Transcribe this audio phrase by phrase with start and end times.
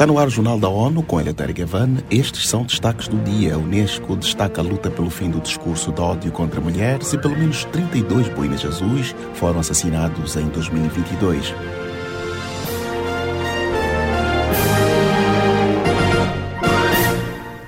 [0.00, 1.98] Está no ar o Jornal da ONU com Eleutério Gavan.
[2.10, 3.54] Estes são destaques do dia.
[3.54, 7.36] A Unesco destaca a luta pelo fim do discurso de ódio contra mulheres e pelo
[7.36, 11.52] menos 32 boinas azuis foram assassinados em 2022.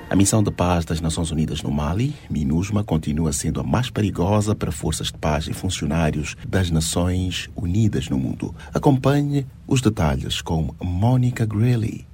[0.09, 4.55] A missão de paz das Nações Unidas no Mali, MINUSMA, continua sendo a mais perigosa
[4.55, 8.55] para forças de paz e funcionários das Nações Unidas no mundo.
[8.73, 12.11] Acompanhe os detalhes com Monica Greeley.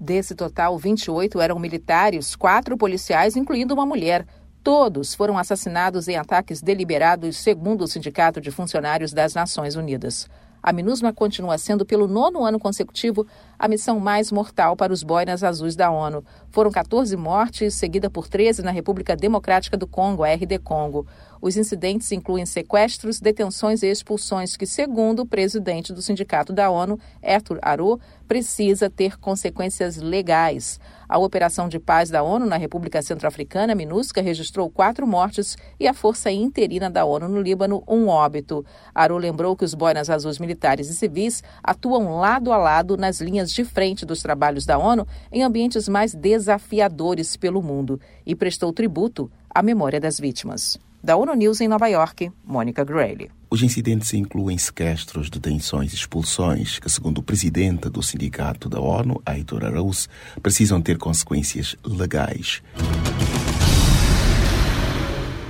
[0.00, 4.24] Desse total, 28 eram militares, quatro policiais, incluindo uma mulher.
[4.62, 10.28] Todos foram assassinados em ataques deliberados, segundo o Sindicato de Funcionários das Nações Unidas.
[10.62, 13.26] A MINUSMA continua sendo, pelo nono ano consecutivo,
[13.58, 16.24] a missão mais mortal para os boinas azuis da ONU.
[16.50, 21.06] Foram 14 mortes, seguida por 13 na República Democrática do Congo, a RD Congo.
[21.40, 26.98] Os incidentes incluem sequestros, detenções e expulsões que, segundo o presidente do Sindicato da ONU,
[27.22, 30.80] Arthur Aro, precisa ter consequências legais.
[31.08, 35.94] A Operação de Paz da ONU na República Centro-Africana, MINUSCA, registrou quatro mortes e a
[35.94, 38.64] Força Interina da ONU no Líbano, um óbito.
[38.94, 43.50] Aro lembrou que os boinas azuis militares e civis atuam lado a lado nas linhas
[43.52, 49.30] de frente dos trabalhos da ONU em ambientes mais desafiadores pelo mundo e prestou tributo
[49.48, 50.78] à memória das vítimas.
[51.02, 53.30] Da ONU News em Nova York, Mônica Grayle.
[53.48, 59.22] Os incidentes incluem sequestros, detenções e expulsões que, segundo o presidente do sindicato da ONU,
[59.24, 60.08] Aitor Araúz,
[60.42, 62.60] precisam ter consequências legais.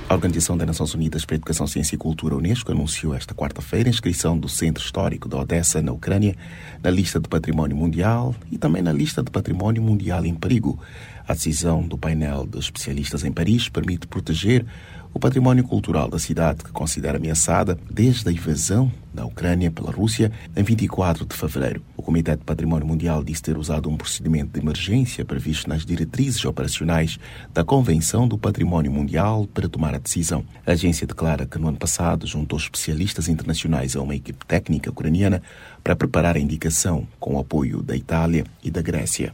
[0.09, 3.89] A Organização das Nações Unidas para a Educação, Ciência e Cultura, Unesco, anunciou esta quarta-feira
[3.89, 6.35] a inscrição do Centro Histórico da Odessa, na Ucrânia,
[6.81, 10.79] na lista de património mundial e também na lista de património mundial em perigo.
[11.27, 14.65] A decisão do painel de especialistas em Paris permite proteger
[15.13, 20.31] o património cultural da cidade, que considera ameaçada desde a invasão da Ucrânia pela Rússia
[20.55, 21.81] em 24 de fevereiro.
[21.97, 26.45] O Comitê de Património Mundial disse ter usado um procedimento de emergência previsto nas diretrizes
[26.45, 27.17] operacionais
[27.53, 30.45] da Convenção do Património Mundial para tomar a decisão.
[30.65, 35.41] A agência declara que no ano passado juntou especialistas internacionais a uma equipe técnica ucraniana
[35.83, 39.33] para preparar a indicação com o apoio da Itália e da Grécia.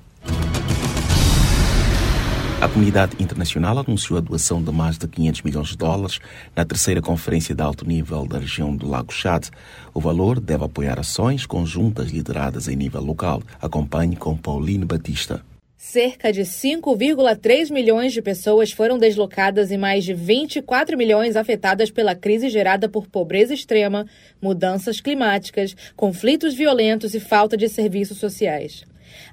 [2.66, 6.20] A comunidade internacional anunciou a doação de mais de 500 milhões de dólares
[6.56, 9.50] na terceira conferência de alto nível da região do Lago Chad.
[9.94, 13.44] O valor deve apoiar ações conjuntas lideradas em nível local.
[13.62, 15.46] Acompanhe com Pauline Batista.
[15.78, 22.16] Cerca de 5,3 milhões de pessoas foram deslocadas e mais de 24 milhões afetadas pela
[22.16, 24.08] crise gerada por pobreza extrema,
[24.42, 28.84] mudanças climáticas, conflitos violentos e falta de serviços sociais.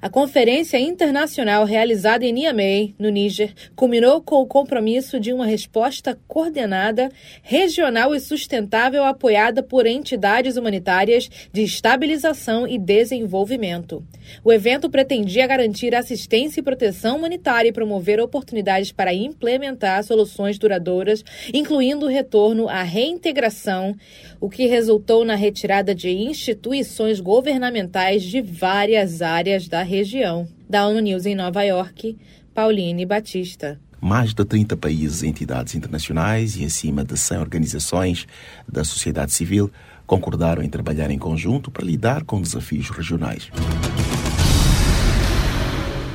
[0.01, 6.19] A conferência internacional realizada em Niamey, no Níger, culminou com o compromisso de uma resposta
[6.27, 7.09] coordenada,
[7.41, 14.03] regional e sustentável apoiada por entidades humanitárias de estabilização e desenvolvimento.
[14.43, 21.23] O evento pretendia garantir assistência e proteção humanitária e promover oportunidades para implementar soluções duradouras,
[21.53, 23.95] incluindo o retorno à reintegração,
[24.39, 30.47] o que resultou na retirada de instituições governamentais de várias áreas da região.
[30.69, 32.17] Da ONU News em Nova York,
[32.53, 38.27] Pauline Batista mais de 30 países e entidades internacionais e acima de 100 organizações
[38.67, 39.71] da sociedade civil
[40.05, 43.49] concordaram em trabalhar em conjunto para lidar com desafios regionais.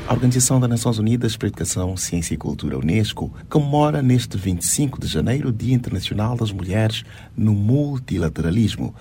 [0.07, 5.07] A Organização das Nações Unidas para Educação, Ciência e Cultura, Unesco, comemora neste 25 de
[5.07, 7.05] janeiro o Dia Internacional das Mulheres
[7.37, 8.95] no Multilateralismo.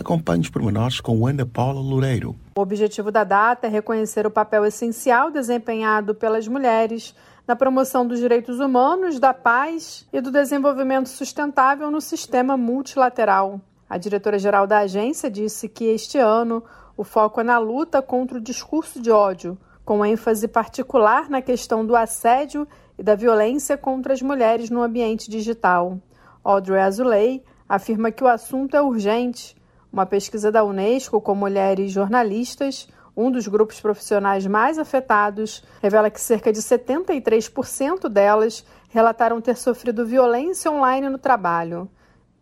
[0.00, 2.34] Acompanhe os pormenores com Ana Paula Loureiro.
[2.56, 7.14] O objetivo da data é reconhecer o papel essencial desempenhado pelas mulheres
[7.46, 13.60] na promoção dos direitos humanos, da paz e do desenvolvimento sustentável no sistema multilateral.
[13.90, 16.64] A diretora-geral da agência disse que este ano
[16.96, 21.84] o foco é na luta contra o discurso de ódio com ênfase particular na questão
[21.84, 25.98] do assédio e da violência contra as mulheres no ambiente digital.
[26.42, 29.56] Audrey Azoulay afirma que o assunto é urgente.
[29.92, 36.20] Uma pesquisa da Unesco com mulheres jornalistas, um dos grupos profissionais mais afetados, revela que
[36.20, 41.90] cerca de 73% delas relataram ter sofrido violência online no trabalho.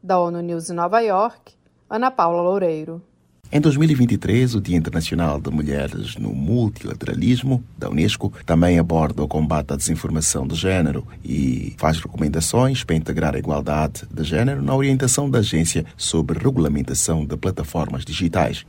[0.02, 1.54] Da ONU News em Nova York,
[1.88, 3.02] Ana Paula Loureiro.
[3.50, 9.72] Em 2023, o Dia Internacional de Mulheres no Multilateralismo da Unesco também aborda o combate
[9.72, 15.30] à desinformação de género e faz recomendações para integrar a igualdade de género na orientação
[15.30, 18.66] da agência sobre regulamentação de plataformas digitais.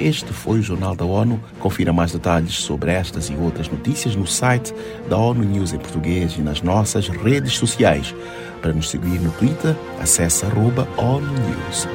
[0.00, 1.40] Este foi o Jornal da ONU.
[1.58, 4.74] Confira mais detalhes sobre estas e outras notícias no site
[5.08, 8.14] da ONU News em português e nas nossas redes sociais.
[8.60, 11.88] Para nos seguir no Twitter, acesse arroba ONU News.